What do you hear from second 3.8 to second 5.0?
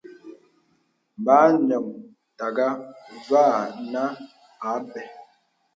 nà àbə.